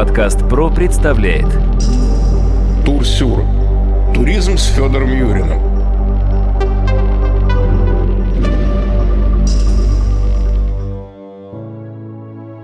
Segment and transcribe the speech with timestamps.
[0.00, 1.44] Подкаст ПРО представляет
[2.86, 3.44] Турсюр.
[4.14, 5.60] Туризм с Федором Юриным.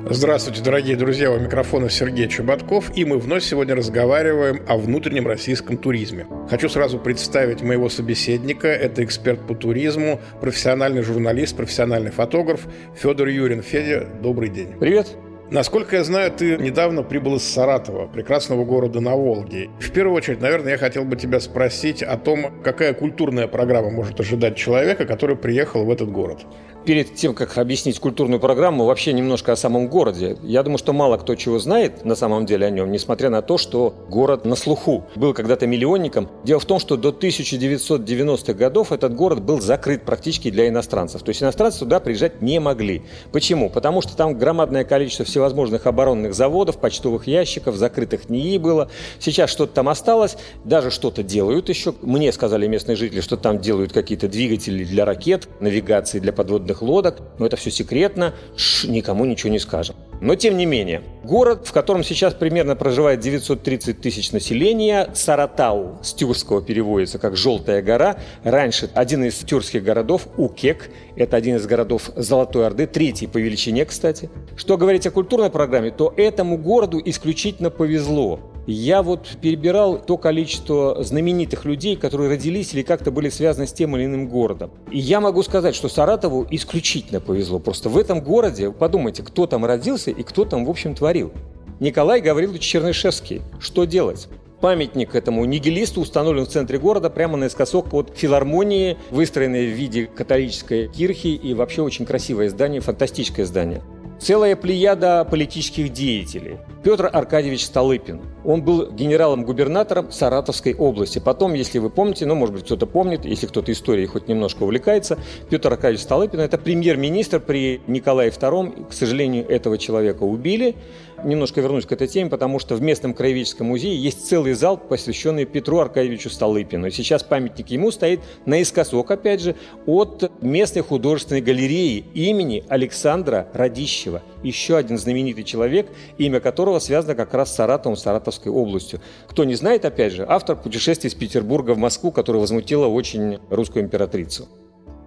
[0.09, 5.77] Здравствуйте, дорогие друзья, у микрофона Сергей Чеботков, и мы вновь сегодня разговариваем о внутреннем российском
[5.77, 6.27] туризме.
[6.49, 13.61] Хочу сразу представить моего собеседника, это эксперт по туризму, профессиональный журналист, профессиональный фотограф Федор Юрин.
[13.61, 14.73] Федя, добрый день.
[14.81, 15.19] Привет.
[15.49, 19.71] Насколько я знаю, ты недавно прибыл из Саратова, прекрасного города на Волге.
[19.79, 24.19] В первую очередь, наверное, я хотел бы тебя спросить о том, какая культурная программа может
[24.19, 26.45] ожидать человека, который приехал в этот город
[26.87, 30.39] перед тем, как объяснить культурную программу, вообще немножко о самом городе.
[30.43, 33.59] Я думаю, что мало кто чего знает на самом деле о нем, несмотря на то,
[33.59, 35.05] что город на слуху.
[35.17, 36.29] Был когда-то миллионником.
[36.45, 41.23] Дело в том, что до 1990-х годов этот город был закрыт практически для иностранцев.
[41.23, 43.03] То есть иностранцы туда приезжать не могли.
[43.33, 43.69] Почему?
[43.69, 48.89] Потому что там громадное количество всевозможных оборонных заводов, почтовых ящиков, закрытых НИИ было.
[49.19, 51.95] Сейчас что-то там осталось, даже что-то делают еще.
[52.01, 57.19] Мне сказали местные жители, что там делают какие-то двигатели для ракет, навигации для подводных лодок,
[57.39, 59.95] но это все секретно, Ш, никому ничего не скажем.
[60.27, 66.13] Но тем не менее, город, в котором сейчас примерно проживает 930 тысяч населения, Саратау, с
[66.15, 72.11] тюркского переводится как «желтая гора», раньше один из тюркских городов, Укек, это один из городов
[72.17, 74.29] Золотой Орды, третий по величине, кстати.
[74.57, 78.41] Что говорить о культурной программе, то этому городу исключительно повезло.
[78.67, 83.97] Я вот перебирал то количество знаменитых людей, которые родились или как-то были связаны с тем
[83.97, 84.73] или иным городом.
[84.91, 87.61] И я могу сказать, что Саратову исключительно повезло.
[87.61, 91.33] Просто в этом городе, подумайте, кто там родился и кто там, в общем, творил.
[91.79, 93.43] Николай Гаврилович Чернышевский.
[93.61, 94.29] Что делать?
[94.61, 100.89] Памятник этому нигилисту установлен в центре города, прямо наискосок от филармонии, выстроенной в виде католической
[100.89, 103.83] кирхи и вообще очень красивое здание, фантастическое здание.
[104.19, 106.59] Целая плеяда политических деятелей.
[106.83, 108.23] Петр Аркадьевич Столыпин.
[108.45, 111.19] Он был генералом-губернатором Саратовской области.
[111.19, 115.19] Потом, если вы помните, ну, может быть, кто-то помнит, если кто-то историей хоть немножко увлекается,
[115.51, 118.89] Петр Аркадьевич Столыпин– это премьер-министр при Николае II.
[118.89, 120.77] К сожалению, этого человека убили
[121.25, 125.45] немножко вернусь к этой теме, потому что в местном краеведческом музее есть целый зал, посвященный
[125.45, 126.91] Петру Аркадьевичу Столыпину.
[126.91, 129.57] Сейчас памятник ему стоит наискосок, опять же,
[129.87, 134.23] от местной художественной галереи имени Александра Радищева.
[134.43, 135.89] Еще один знаменитый человек,
[136.19, 139.01] имя которого связано как раз с Саратовом, Саратовской областью.
[139.29, 143.85] Кто не знает, опять же, автор путешествий из Петербурга в Москву, которое возмутило очень русскую
[143.85, 144.49] императрицу.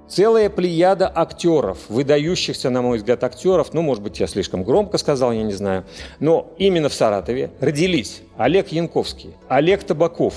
[0.10, 5.32] Целая плеяда актеров, выдающихся, на мой взгляд, актеров, ну, может быть, я слишком громко сказал,
[5.32, 5.86] я не знаю,
[6.20, 10.34] но именно в Саратове родились Олег Янковский, Олег Табаков,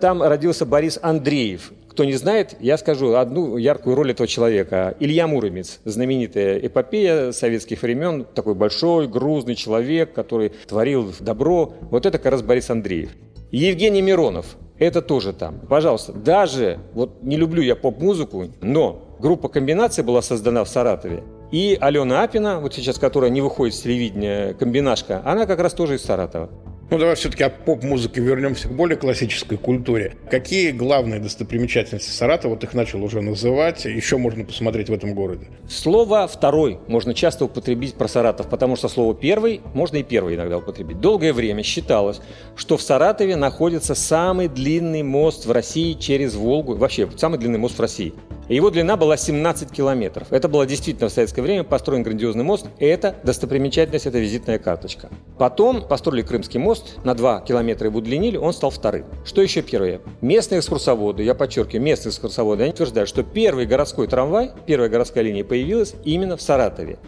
[0.00, 4.96] там родился Борис Андреев, кто не знает, я скажу одну яркую роль этого человека.
[4.98, 11.74] Илья Муромец, знаменитая эпопея советских времен, такой большой, грузный человек, который творил добро.
[11.82, 13.10] Вот это как раз Борис Андреев.
[13.50, 15.60] Евгений Миронов, это тоже там.
[15.68, 21.22] Пожалуйста, даже, вот не люблю я поп-музыку, но группа комбинации была создана в Саратове.
[21.52, 25.94] И Алена Апина, вот сейчас, которая не выходит с телевидения, комбинашка, она как раз тоже
[25.94, 26.50] из Саратова.
[26.90, 30.14] Ну, давай все-таки от поп-музыки вернемся к более классической культуре.
[30.30, 35.46] Какие главные достопримечательности Саратова, вот их начал уже называть, еще можно посмотреть в этом городе?
[35.70, 40.58] Слово «второй» можно часто употребить про Саратов, потому что слово «первый» можно и «первый» иногда
[40.58, 41.00] употребить.
[41.00, 42.20] Долгое время считалось,
[42.56, 47.78] что в Саратове находится самый длинный мост в России через Волгу, вообще самый длинный мост
[47.78, 48.12] в России.
[48.48, 50.26] Его длина была 17 километров.
[50.30, 52.66] Это было действительно в советское время построен грандиозный мост.
[52.78, 55.08] И это достопримечательность, это визитная карточка.
[55.38, 59.06] Потом построили Крымский мост, на 2 километра его удлинили, он стал вторым.
[59.24, 60.00] Что еще первое?
[60.20, 65.44] Местные экскурсоводы, я подчеркиваю, местные экскурсоводы, они утверждают, что первый городской трамвай, первая городская линия
[65.44, 66.98] появилась именно в Саратове.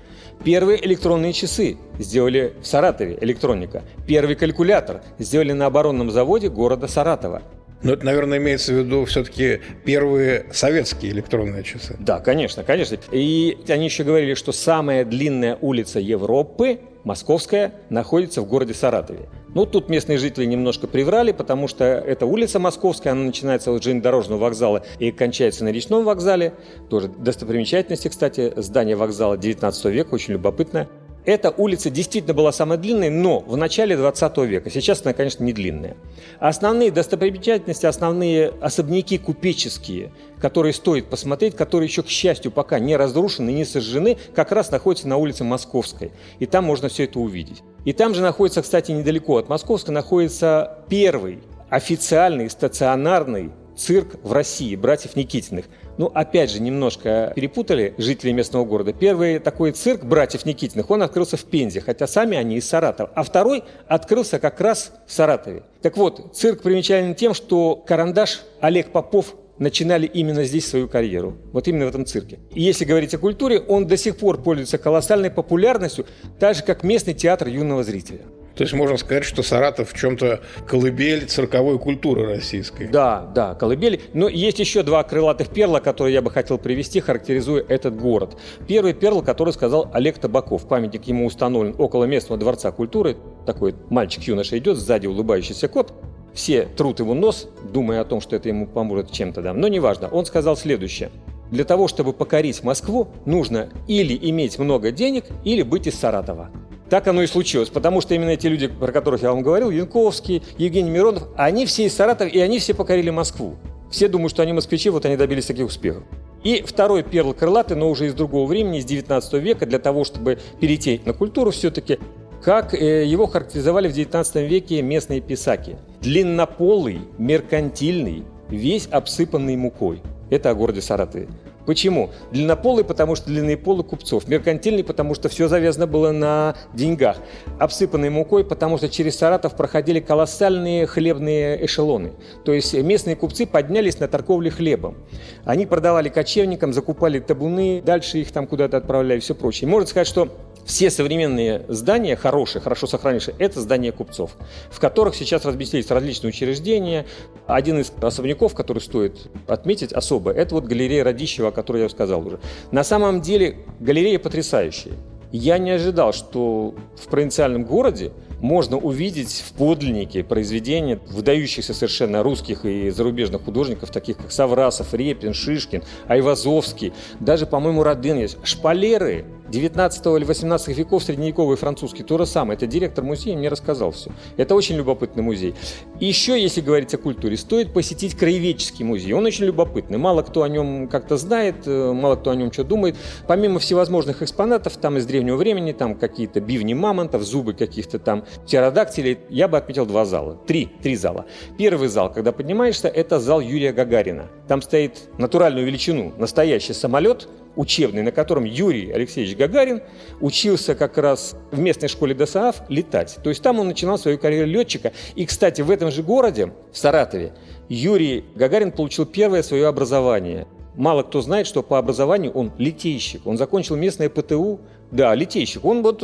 [0.45, 3.83] Первые электронные часы сделали в Саратове, электроника.
[4.07, 7.43] Первый калькулятор сделали на оборонном заводе города Саратова.
[7.83, 11.97] Но это, наверное, имеется в виду все-таки первые советские электронные часы.
[11.99, 12.97] Да, конечно, конечно.
[13.13, 19.29] И они еще говорили, что самая длинная улица Европы, Московская, находится в городе Саратове.
[19.55, 24.41] Ну, тут местные жители немножко приврали, потому что эта улица Московская, она начинается от железнодорожного
[24.41, 26.55] вокзала и кончается на речном вокзале.
[26.91, 30.89] Тоже достопримечательности, кстати, здание вокзала 19 века, очень любопытное.
[31.25, 34.71] Эта улица действительно была самой длинной, но в начале 20 века.
[34.71, 35.97] Сейчас она, конечно, не длинная.
[36.39, 43.51] Основные достопримечательности, основные особняки купеческие, которые стоит посмотреть, которые еще, к счастью, пока не разрушены,
[43.51, 46.13] не сожжены, как раз находятся на улице Московской.
[46.41, 47.63] И там можно все это увидеть.
[47.87, 54.77] И там же находится, кстати, недалеко от Московской, находится первый официальный стационарный цирк в России,
[54.77, 55.67] братьев Никитиных.
[55.97, 58.93] Ну, опять же, немножко перепутали жители местного города.
[58.93, 63.11] Первый такой цирк братьев Никитиных, он открылся в Пензе, хотя сами они из Саратова.
[63.15, 65.63] А второй открылся как раз в Саратове.
[65.83, 71.37] Так вот, цирк примечателен тем, что карандаш Олег Попов начинали именно здесь свою карьеру.
[71.53, 72.39] Вот именно в этом цирке.
[72.53, 76.07] И если говорить о культуре, он до сих пор пользуется колоссальной популярностью,
[76.39, 78.23] так же, как местный театр юного зрителя.
[78.55, 82.87] То есть можно сказать, что Саратов в чем-то колыбель цирковой культуры российской.
[82.87, 84.01] Да, да, колыбель.
[84.13, 88.37] Но есть еще два крылатых перла, которые я бы хотел привести, характеризуя этот город.
[88.69, 90.69] Первый перл, который сказал Олег Табаков.
[90.69, 93.17] Памятник ему установлен около местного дворца культуры.
[93.45, 95.93] Такой мальчик-юноша идет, сзади улыбающийся кот.
[96.33, 99.43] Все трут его нос, думая о том, что это ему поможет чем-то.
[99.43, 99.53] Да.
[99.53, 100.09] Но неважно.
[100.09, 101.11] Он сказал следующее.
[101.51, 106.51] Для того, чтобы покорить Москву, нужно или иметь много денег, или быть из Саратова.
[106.95, 110.45] Так оно и случилось, потому что именно эти люди, про которых я вам говорил, Янковский,
[110.59, 113.57] Евгений Миронов, они все из Саратова, и они все покорили Москву.
[113.91, 116.05] Все думают, что они москвичи, вот они добились таких успехов.
[116.45, 120.39] И второй перл крылатый, но уже из другого времени, из 19 века, для того, чтобы
[120.61, 121.99] перейти на культуру все-таки,
[122.45, 125.77] как э, его характеризовали в 19 веке местные писаки.
[126.01, 130.01] Длиннополый, меркантильный, весь обсыпанный мукой.
[130.31, 131.27] Это о городе Саратове.
[131.67, 132.11] Почему?
[132.31, 134.29] Длиннополый, потому что длинные полы купцов.
[134.29, 137.17] Меркантильный, потому что все завязано было на деньгах.
[137.59, 142.13] Обсыпанный мукой, потому что через Саратов проходили колоссальные хлебные эшелоны.
[142.45, 144.97] То есть местные купцы поднялись на торговле хлебом.
[145.45, 149.69] Они продавали кочевникам, закупали табуны, дальше их там куда-то отправляли и все прочее.
[149.69, 150.29] Можно сказать, что
[150.65, 154.37] все современные здания, хорошие, хорошо сохранившие, это здания купцов,
[154.71, 157.07] в которых сейчас разместились различные учреждения.
[157.47, 162.27] Один из особняков, который стоит отметить особо, это вот галерея Радищева, о которой я сказал
[162.27, 162.41] уже.
[162.71, 164.93] На самом деле галерея потрясающая.
[165.33, 172.65] Я не ожидал, что в провинциальном городе можно увидеть в подлиннике произведения выдающихся совершенно русских
[172.65, 178.37] и зарубежных художников, таких как Саврасов, Репин, Шишкин, Айвазовский, даже, по-моему, Родын есть.
[178.45, 182.57] Шпалеры 19 или 18 веков, средневековый французский, то же самое.
[182.57, 184.11] Это директор музея мне рассказал все.
[184.37, 185.55] Это очень любопытный музей.
[186.01, 189.13] Еще, если говорить о культуре, стоит посетить краеведческий музей.
[189.13, 189.99] Он очень любопытный.
[189.99, 192.97] Мало кто о нем как-то знает, э, мало кто о нем что думает.
[193.27, 199.19] Помимо всевозможных экспонатов, там из древнего времени, там какие-то бивни мамонтов, зубы каких-то там птеродактилей,
[199.29, 200.39] я бы отметил два зала.
[200.47, 201.27] Три, три зала.
[201.59, 204.29] Первый зал, когда поднимаешься, это зал Юрия Гагарина.
[204.49, 209.83] Там стоит натуральную величину, настоящий самолет– учебный, на котором Юрий Алексеевич Гагарин
[210.21, 213.19] учился как раз в местной школе ДОСААФ летать.
[213.23, 214.93] То есть там он начинал свою карьеру летчика.
[215.15, 217.33] И, кстати, в этом же городе, в Саратове,
[217.69, 220.47] Юрий Гагарин получил первое свое образование.
[220.77, 223.27] Мало кто знает, что по образованию он литейщик.
[223.27, 224.61] Он закончил местное ПТУ,
[224.91, 225.65] да, литейщик.
[225.65, 226.03] Он вот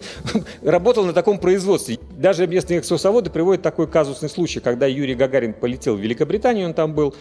[0.62, 1.98] работал на таком производстве.
[2.22, 6.94] Даже местные экскурсоводы приводят такой казусный случай, когда Юрий Гагарин полетел в Великобританию, он там
[6.94, 7.16] был,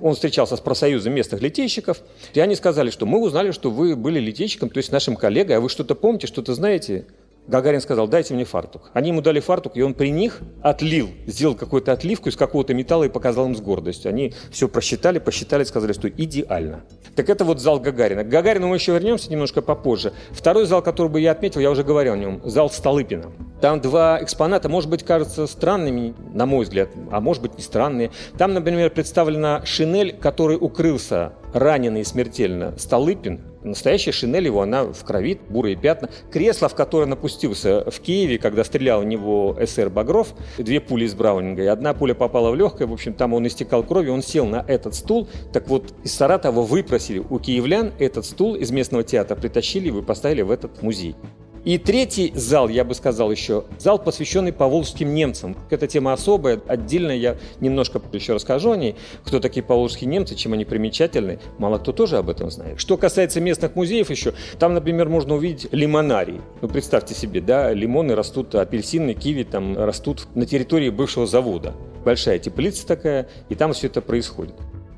[0.00, 1.98] он встречался с профсоюзом местных литейщиков,
[2.34, 5.60] и они сказали, что мы узнали, что вы были литейщиком, то есть нашим коллегой, а
[5.60, 7.04] вы что-то помните, что-то знаете?
[7.48, 8.90] Гагарин сказал, дайте мне фартук.
[8.94, 13.04] Они ему дали фартук, и он при них отлил, сделал какую-то отливку из какого-то металла
[13.04, 14.08] и показал им с гордостью.
[14.08, 16.84] Они все просчитали, посчитали, сказали, что идеально.
[17.16, 18.24] Так это вот зал Гагарина.
[18.24, 20.14] К Гагарину мы еще вернемся немножко попозже.
[20.30, 23.30] Второй зал, который бы я отметил, я уже говорил о нем, зал Столыпина.
[23.64, 28.10] Там два экспоната, может быть, кажутся странными, на мой взгляд, а может быть, не странные.
[28.36, 35.40] Там, например, представлена шинель, который укрылся раненый смертельно Столыпин, Настоящая шинель его, она в крови,
[35.48, 36.10] бурые пятна.
[36.30, 41.14] Кресло, в которое напустился в Киеве, когда стрелял в него СР Багров, две пули из
[41.14, 44.44] Браунинга, и одна пуля попала в легкое, в общем, там он истекал кровью, он сел
[44.44, 45.26] на этот стул.
[45.54, 50.42] Так вот, из Саратова выпросили у киевлян этот стул из местного театра, притащили и поставили
[50.42, 51.16] в этот музей.
[51.64, 55.56] И третий зал, я бы сказал еще, зал, посвященный поволжским немцам.
[55.70, 60.52] Эта тема особая, отдельно я немножко еще расскажу о ней, кто такие поволжские немцы, чем
[60.52, 61.38] они примечательны.
[61.56, 62.78] Мало кто тоже об этом знает.
[62.78, 66.42] Что касается местных музеев еще, там, например, можно увидеть лимонарий.
[66.60, 71.74] Ну, представьте себе, да, лимоны растут, апельсины, киви там растут на территории бывшего завода.
[72.04, 74.54] Большая теплица такая, и там все это происходит.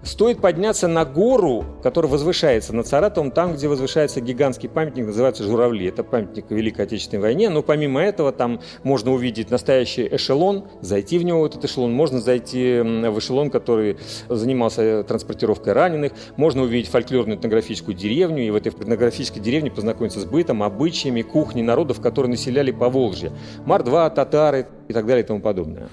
[0.06, 5.88] Стоит подняться на гору, которая возвышается над Саратовом, там, где возвышается гигантский памятник, называется Журавли.
[5.88, 11.24] Это памятник Великой Отечественной войне, но помимо этого там можно увидеть настоящий эшелон, зайти в
[11.24, 13.98] него, этот эшелон, можно зайти в эшелон, который
[14.28, 20.24] занимался транспортировкой раненых, можно увидеть фольклорную этнографическую деревню, и в этой этнографической деревне познакомиться с
[20.24, 23.32] бытом, обычаями, кухней народов, которые населяли Поволжье.
[23.64, 25.88] Мордва, татары и так далее и тому подобное.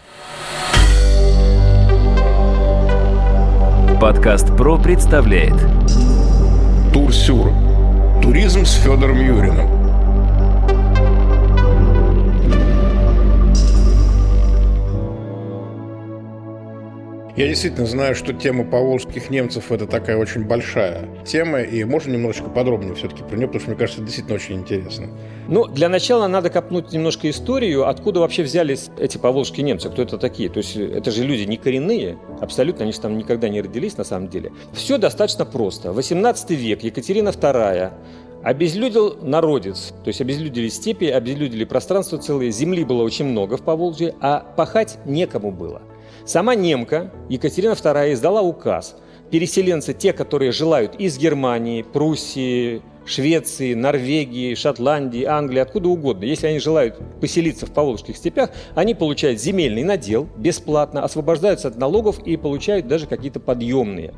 [4.03, 5.55] Подкаст «Про» представляет
[6.91, 7.53] Турсюр.
[8.21, 9.82] Туризм с Федором Юриным.
[17.35, 22.47] Я действительно знаю, что тема поволжских немцев– это такая очень большая тема, и можно немножечко
[22.47, 25.07] подробнее все-таки про нее, потому что, мне кажется, это действительно очень интересно.
[25.47, 30.19] Ну, для начала надо копнуть немножко историю, откуда вообще взялись эти поволжские немцы, кто это
[30.19, 30.47] такие.
[30.47, 34.03] То есть это же люди не коренные, абсолютно, они же там никогда не родились на
[34.03, 34.51] самом деле.
[34.71, 35.91] Все достаточно просто.
[35.91, 37.93] 18 век, Екатерина II
[38.43, 44.15] Обезлюдил народец, то есть обезлюдили степи, обезлюдили пространство целое, земли было очень много в Поволжье,
[44.19, 45.81] а пахать некому было.
[46.25, 48.95] Сама немка Екатерина II издала указ.
[49.29, 56.23] Переселенцы, те, которые желают из Германии, Пруссии, Швеции, Норвегии, Шотландии, Англии, откуда угодно.
[56.23, 62.19] Если они желают поселиться в Поволжских степях, они получают земельный надел бесплатно, освобождаются от налогов
[62.25, 64.13] и получают даже какие-то подъемные.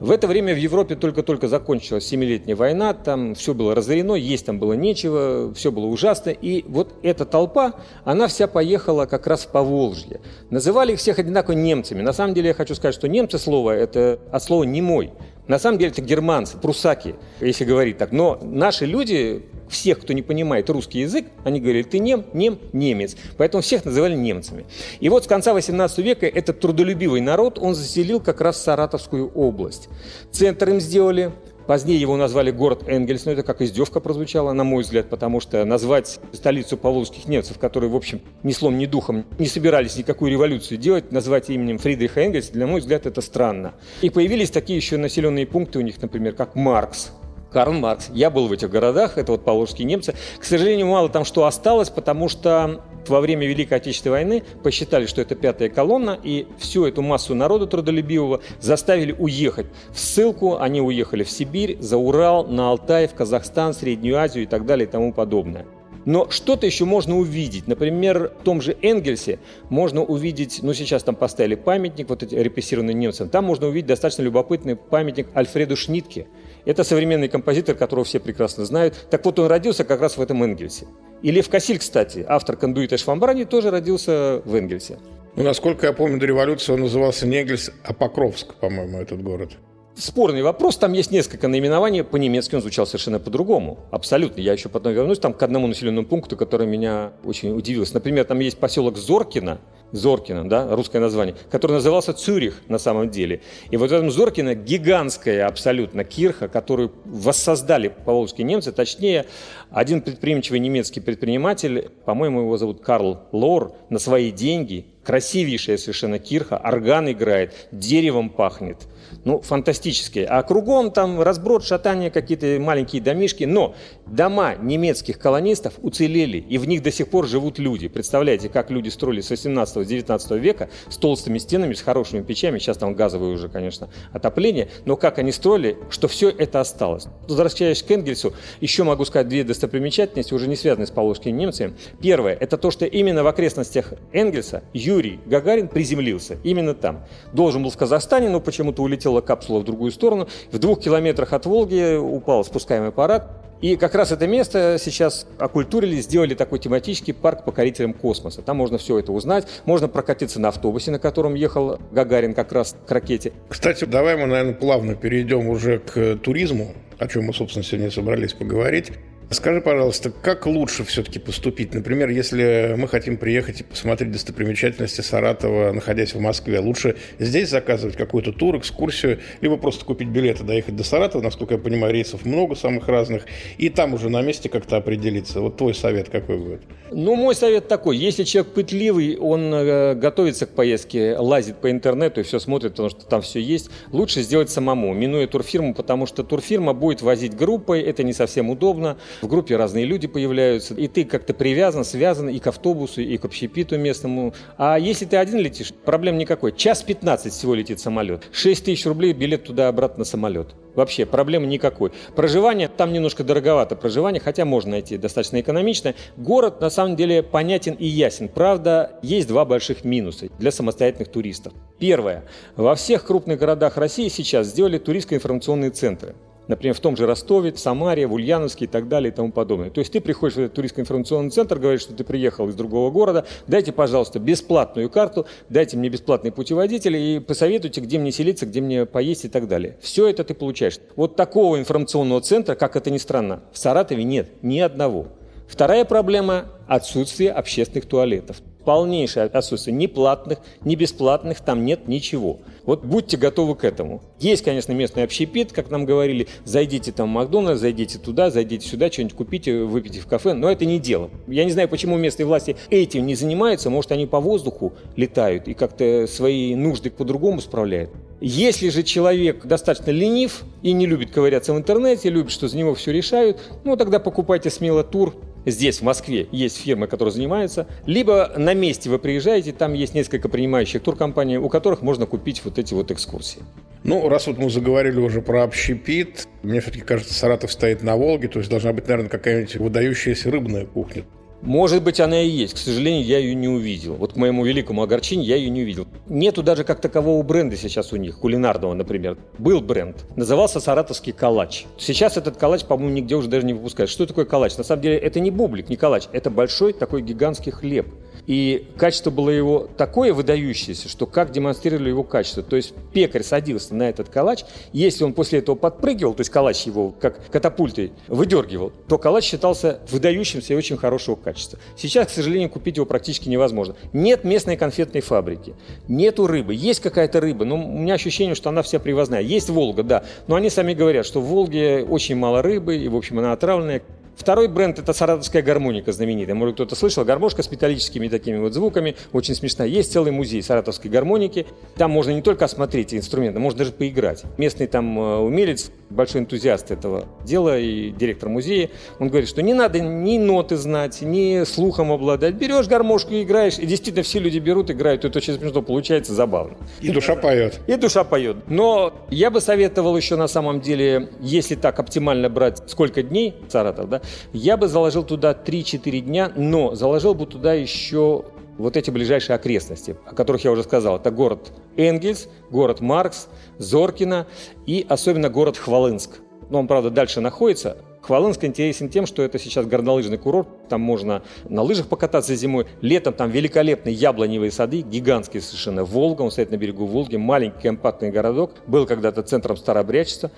[0.00, 4.58] В это время в Европе только-только закончилась Семилетняя война, там все было разорено, есть там
[4.58, 6.30] было нечего, все было ужасно.
[6.30, 7.74] И вот эта толпа,
[8.04, 10.20] она вся поехала как раз в Поволжье.
[10.50, 12.02] Называли их всех одинаково немцами.
[12.02, 15.12] На самом деле я хочу сказать, что немцы слово, это от слова «немой».
[15.46, 18.12] На самом деле это германцы, прусаки, если говорить так.
[18.12, 23.16] Но наши люди, всех, кто не понимает русский язык, они говорили, ты нем, нем, немец.
[23.36, 24.64] Поэтому всех называли немцами.
[25.00, 29.88] И вот с конца 18 века этот трудолюбивый народ, он заселил как раз Саратовскую область.
[30.32, 31.32] Центр им сделали,
[31.66, 35.64] Позднее его назвали город Энгельс, но это как издевка прозвучала, на мой взгляд, потому что
[35.64, 40.76] назвать столицу поволжских немцев, которые, в общем, ни слом, ни духом не собирались никакую революцию
[40.76, 43.72] делать, назвать именем Фридриха Энгельса, для мой взгляд, это странно.
[44.02, 47.12] И появились такие еще населенные пункты у них, например, как Маркс,
[47.50, 48.10] Карл Маркс.
[48.12, 50.14] Я был в этих городах, это вот поволжские немцы.
[50.38, 55.20] К сожалению, мало там что осталось, потому что во время Великой Отечественной войны посчитали, что
[55.20, 60.58] это пятая колонна, и всю эту массу народа трудолюбивого заставили уехать в ссылку.
[60.58, 64.86] Они уехали в Сибирь, за Урал, на Алтай, в Казахстан, Среднюю Азию и так далее
[64.86, 65.66] и тому подобное.
[66.04, 67.66] Но что-то еще можно увидеть.
[67.66, 69.38] Например, в том же Энгельсе
[69.70, 74.22] можно увидеть, ну сейчас там поставили памятник, вот эти репрессированные немцы, там можно увидеть достаточно
[74.22, 76.26] любопытный памятник Альфреду Шнитке.
[76.64, 79.06] Это современный композитор, которого все прекрасно знают.
[79.10, 80.86] Так вот, он родился как раз в этом Энгельсе.
[81.22, 84.98] И Лев Кассиль, кстати, автор кондуита Швамбрани, тоже родился в Энгельсе.
[85.36, 89.52] Ну, насколько я помню, до революции он назывался не Энгельс, а Покровск, по-моему, этот город.
[89.96, 94.40] Спорный вопрос, там есть несколько наименований, по-немецки он звучал совершенно по-другому, абсолютно.
[94.40, 97.94] Я еще потом вернусь там к одному населенному пункту, который меня очень удивился.
[97.94, 99.60] Например, там есть поселок Зоркино,
[99.92, 103.42] Зоркино, да, русское название, который назывался Цюрих на самом деле.
[103.70, 109.26] И вот в этом Зоркино гигантская абсолютно кирха, которую воссоздали поволжские немцы, точнее,
[109.70, 116.56] один предприимчивый немецкий предприниматель, по-моему, его зовут Карл Лор, на свои деньги, красивейшая совершенно кирха,
[116.56, 118.78] орган играет, деревом пахнет–
[119.24, 120.26] ну, фантастические.
[120.26, 123.44] А кругом там разброд, шатание, какие-то маленькие домишки.
[123.44, 123.74] Но
[124.06, 127.88] дома немецких колонистов уцелели, и в них до сих пор живут люди.
[127.88, 132.58] Представляете, как люди строили с 18-19 века с толстыми стенами, с хорошими печами.
[132.58, 134.68] Сейчас там газовое уже, конечно, отопление.
[134.84, 137.06] Но как они строили, что все это осталось.
[137.28, 141.74] Возвращаясь к Энгельсу, еще могу сказать две достопримечательности, уже не связанные с поволжскими немцами.
[142.00, 146.38] Первое, это то, что именно в окрестностях Энгельса Юрий Гагарин приземлился.
[146.44, 147.04] Именно там.
[147.32, 150.28] Должен был в Казахстане, но почему-то улетел улетела капсула в другую сторону.
[150.52, 153.30] В двух километрах от Волги упал спускаемый аппарат.
[153.60, 158.42] И как раз это место сейчас окультурили, сделали такой тематический парк покорителям космоса.
[158.42, 159.46] Там можно все это узнать.
[159.64, 163.32] Можно прокатиться на автобусе, на котором ехал Гагарин как раз к ракете.
[163.48, 168.34] Кстати, давай мы, наверное, плавно перейдем уже к туризму, о чем мы, собственно, сегодня собрались
[168.34, 168.92] поговорить.
[169.34, 171.74] Скажи, пожалуйста, как лучше все-таки поступить?
[171.74, 177.96] Например, если мы хотим приехать и посмотреть достопримечательности Саратова, находясь в Москве, лучше здесь заказывать
[177.96, 182.54] какой-то тур, экскурсию, либо просто купить билеты, доехать до Саратова, насколько я понимаю, рейсов много
[182.54, 183.24] самых разных,
[183.58, 185.40] и там уже на месте как-то определиться.
[185.40, 186.62] Вот твой совет какой будет?
[186.92, 187.96] Ну, мой совет такой.
[187.96, 192.88] Если человек пытливый, он э, готовится к поездке, лазит по интернету и все смотрит, потому
[192.88, 197.82] что там все есть, лучше сделать самому, минуя турфирму, потому что турфирма будет возить группой,
[197.82, 202.38] это не совсем удобно в группе разные люди появляются, и ты как-то привязан, связан и
[202.38, 204.34] к автобусу, и к общепиту местному.
[204.58, 206.52] А если ты один летишь, проблем никакой.
[206.52, 208.24] Час 15 всего летит самолет.
[208.32, 210.54] 6 тысяч рублей билет туда-обратно самолет.
[210.74, 211.92] Вообще, проблемы никакой.
[212.14, 215.94] Проживание, там немножко дороговато проживание, хотя можно найти достаточно экономичное.
[216.16, 218.28] Город, на самом деле, понятен и ясен.
[218.28, 221.54] Правда, есть два больших минуса для самостоятельных туристов.
[221.78, 222.24] Первое.
[222.56, 226.14] Во всех крупных городах России сейчас сделали туристско-информационные центры.
[226.48, 229.70] Например, в том же Ростове, Самаре, в Ульяновске и так далее и тому подобное.
[229.70, 233.26] То есть ты приходишь в этот туристско-информационный центр, говоришь, что ты приехал из другого города,
[233.46, 238.86] дайте, пожалуйста, бесплатную карту, дайте мне бесплатный путеводитель и посоветуйте, где мне селиться, где мне
[238.86, 239.78] поесть и так далее.
[239.80, 240.78] Все это ты получаешь.
[240.96, 245.08] Вот такого информационного центра, как это ни странно, в Саратове нет ни одного.
[245.48, 248.38] Вторая проблема– отсутствие общественных туалетов.
[248.64, 249.76] Полнейшее отсутствие.
[249.76, 252.38] Ни платных, ни бесплатных там нет ничего.
[252.64, 254.02] Вот будьте готовы к этому.
[254.18, 258.90] Есть, конечно, местный общепит, как нам говорили, зайдите там в Макдональдс, зайдите туда, зайдите сюда,
[258.90, 261.10] что-нибудь купите, выпейте в кафе, но это не дело.
[261.26, 265.54] Я не знаю, почему местные власти этим не занимаются, может, они по воздуху летают и
[265.54, 267.90] как-то свои нужды по-другому справляют.
[268.20, 272.74] Если же человек достаточно ленив и не любит ковыряться в интернете, любит, что за него
[272.74, 275.14] все решают, ну тогда покупайте смело тур
[275.46, 280.28] здесь, в Москве, есть фирмы, которые занимаются, либо на месте вы приезжаете, там есть несколько
[280.28, 283.42] принимающих туркомпаний, у которых можно купить вот эти вот экскурсии.
[283.82, 288.28] Ну, раз вот мы заговорили уже про общепит, мне все-таки кажется, Саратов стоит на Волге,
[288.28, 291.04] то есть должна быть, наверное, какая-нибудь выдающаяся рыбная кухня.
[291.44, 292.54] Может быть, она и есть.
[292.54, 293.96] К сожалению, я ее не увидел.
[293.96, 295.86] Вот к моему великому огорчению я ее не увидел.
[296.08, 299.18] Нету даже как такового бренда сейчас у них, кулинарного, например.
[299.36, 300.06] Был бренд.
[300.16, 301.66] Назывался «Саратовский калач».
[301.76, 303.90] Сейчас этот калач, по-моему, нигде уже даже не выпускают.
[303.90, 304.56] Что такое калач?
[304.56, 306.04] На самом деле, это не бублик, не калач.
[306.12, 307.88] Это большой такой гигантский хлеб.
[308.26, 312.42] И качество было его такое выдающееся, что как демонстрировали его качество.
[312.42, 316.64] То есть пекарь садился на этот калач, если он после этого подпрыгивал, то есть калач
[316.64, 321.58] его как катапультой выдергивал, то калач считался выдающимся и очень хорошего качества.
[321.76, 323.76] Сейчас, к сожалению, купить его практически невозможно.
[323.92, 325.54] Нет местной конфетной фабрики,
[325.88, 326.54] нету рыбы.
[326.54, 329.20] Есть какая-то рыба, но у меня ощущение, что она вся привозная.
[329.20, 332.96] Есть Волга, да, но они сами говорят, что в Волге очень мало рыбы, и, в
[332.96, 333.82] общем, она отравленная.
[334.16, 336.34] Второй бренд– это саратовская гармоника знаменитая.
[336.34, 337.04] Может, кто-то слышал.
[337.04, 338.96] Гармошка с металлическими такими вот звуками.
[339.12, 339.66] Очень смешная.
[339.66, 341.46] Есть целый музей саратовской гармоники.
[341.76, 344.22] Там можно не только осмотреть инструменты, можно даже поиграть.
[344.38, 349.54] Местный там э, умелец, большой энтузиаст этого дела и директор музея, он говорит, что не
[349.54, 352.34] надо ни ноты знать, ни слухом обладать.
[352.34, 353.58] Берешь гармошку и играешь.
[353.58, 355.04] И действительно все люди берут, играют.
[355.04, 356.56] Это очень смешно получается, забавно.
[356.80, 357.60] И душа поет.
[357.66, 358.36] И душа поет.
[358.48, 363.88] Но я бы советовал еще на самом деле, если так оптимально брать, сколько дней Саратов,
[363.88, 368.24] да, я бы заложил туда 3-4 дня, но заложил бы туда еще
[368.58, 370.96] вот эти ближайшие окрестности, о которых я уже сказал.
[370.96, 374.26] Это город Энгельс, город Маркс, Зоркино
[374.66, 376.20] и особенно город Хвалынск.
[376.50, 377.78] Но он, правда, дальше находится.
[378.02, 382.66] Хвалынск интересен тем, что это сейчас горнолыжный курорт, там можно на лыжах покататься зимой.
[382.82, 385.84] Летом там великолепные яблоневые сады, гигантские совершенно.
[385.84, 390.30] Волга, он стоит на берегу Волги, маленький компактный городок, был когда-то центром старообрядчества.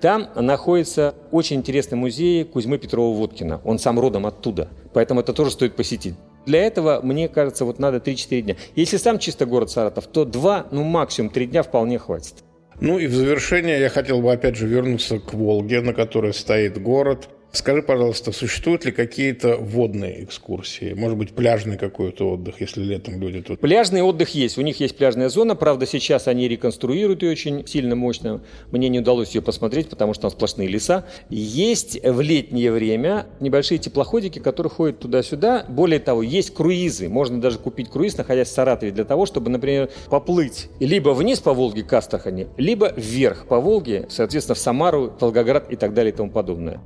[0.00, 3.62] Там находится очень интересный музей Кузьмы Петрова-Водкина.
[3.64, 6.14] Он сам родом оттуда, поэтому это тоже стоит посетить.
[6.44, 8.56] Для этого, мне кажется, вот надо 3-4 дня.
[8.76, 12.34] Если сам чисто город Саратов, то 2, ну максимум 3 дня вполне хватит.
[12.80, 16.80] Ну и в завершение я хотел бы опять же вернуться к Волге, на которой стоит
[16.80, 17.28] город.
[17.56, 20.92] Скажи, пожалуйста, существуют ли какие-то водные экскурсии?
[20.92, 23.60] Может быть, пляжный какой-то отдых, если летом люди тут...
[23.60, 24.58] Пляжный отдых есть.
[24.58, 25.56] У них есть пляжная зона.
[25.56, 28.42] Правда, сейчас они реконструируют ее очень сильно, мощно.
[28.70, 31.06] Мне не удалось ее посмотреть, потому что там сплошные леса.
[31.30, 35.64] Есть в летнее время небольшие теплоходики, которые ходят туда-сюда.
[35.66, 37.08] Более того, есть круизы.
[37.08, 41.54] Можно даже купить круиз, находясь в Саратове, для того, чтобы, например, поплыть либо вниз по
[41.54, 46.16] Волге к Астрахани, либо вверх по Волге, соответственно, в Самару, Волгоград и так далее и
[46.16, 46.82] тому подобное.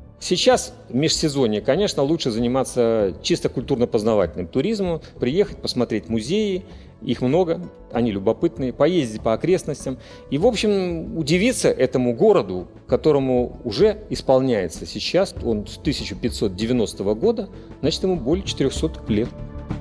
[0.61, 6.64] Сейчас в межсезонье, конечно, лучше заниматься чисто культурно-познавательным туризмом, приехать, посмотреть музеи,
[7.01, 9.99] их много, они любопытные, поездить по окрестностям
[10.31, 17.49] и, в общем, удивиться этому городу, которому уже исполняется сейчас, он с 1590 года,
[17.81, 19.29] значит, ему более 400 лет.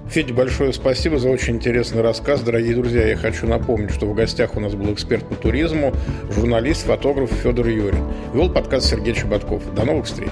[0.09, 2.41] Федя, большое спасибо за очень интересный рассказ.
[2.41, 5.93] Дорогие друзья, я хочу напомнить, что в гостях у нас был эксперт по туризму,
[6.31, 8.05] журналист, фотограф Федор Юрин.
[8.33, 9.73] Вел подкаст Сергей Чеботков.
[9.75, 10.31] До новых встреч.